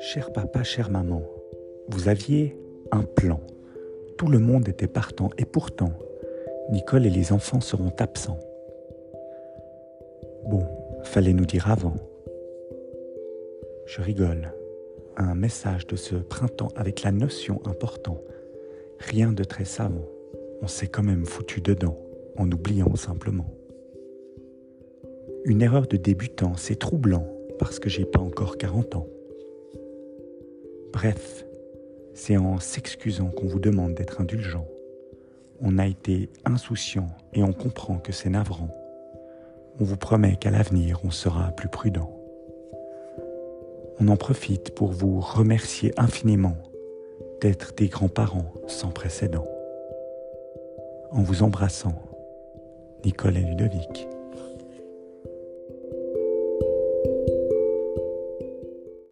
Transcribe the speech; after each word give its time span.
Cher 0.00 0.30
papa, 0.32 0.62
chère 0.62 0.90
maman, 0.90 1.22
vous 1.88 2.08
aviez 2.08 2.56
un 2.90 3.02
plan. 3.02 3.40
Tout 4.18 4.28
le 4.28 4.38
monde 4.38 4.68
était 4.68 4.86
partant 4.86 5.30
et 5.38 5.44
pourtant, 5.44 5.92
Nicole 6.70 7.06
et 7.06 7.10
les 7.10 7.32
enfants 7.32 7.60
seront 7.60 7.92
absents. 7.98 8.38
Bon, 10.46 10.64
fallait 11.02 11.32
nous 11.32 11.46
dire 11.46 11.70
avant. 11.70 11.96
Je 13.86 14.00
rigole. 14.00 14.52
Un 15.16 15.34
message 15.34 15.86
de 15.86 15.96
ce 15.96 16.16
printemps 16.16 16.72
avec 16.76 17.02
la 17.02 17.12
notion 17.12 17.60
important. 17.64 18.20
Rien 18.98 19.32
de 19.32 19.44
très 19.44 19.64
savant. 19.64 20.06
On 20.62 20.68
s'est 20.68 20.88
quand 20.88 21.02
même 21.02 21.26
foutu 21.26 21.60
dedans, 21.60 21.98
en 22.36 22.50
oubliant 22.50 22.94
simplement. 22.96 23.61
Une 25.44 25.60
erreur 25.60 25.88
de 25.88 25.96
débutant, 25.96 26.56
c'est 26.56 26.78
troublant, 26.78 27.26
parce 27.58 27.80
que 27.80 27.88
j'ai 27.88 28.04
pas 28.04 28.20
encore 28.20 28.58
40 28.58 28.94
ans. 28.94 29.08
Bref, 30.92 31.44
c'est 32.14 32.36
en 32.36 32.60
s'excusant 32.60 33.30
qu'on 33.30 33.48
vous 33.48 33.58
demande 33.58 33.94
d'être 33.94 34.20
indulgent. 34.20 34.68
On 35.60 35.78
a 35.78 35.86
été 35.88 36.28
insouciant 36.44 37.08
et 37.32 37.42
on 37.42 37.52
comprend 37.52 37.98
que 37.98 38.12
c'est 38.12 38.30
navrant. 38.30 38.68
On 39.80 39.84
vous 39.84 39.96
promet 39.96 40.36
qu'à 40.36 40.52
l'avenir, 40.52 41.00
on 41.02 41.10
sera 41.10 41.50
plus 41.50 41.68
prudent. 41.68 42.16
On 43.98 44.06
en 44.06 44.16
profite 44.16 44.72
pour 44.76 44.92
vous 44.92 45.18
remercier 45.18 45.92
infiniment 45.96 46.56
d'être 47.40 47.74
des 47.74 47.88
grands-parents 47.88 48.52
sans 48.68 48.90
précédent. 48.90 49.46
En 51.10 51.22
vous 51.22 51.42
embrassant, 51.42 52.00
Nicole 53.04 53.38
et 53.38 53.40
Ludovic. 53.40 54.08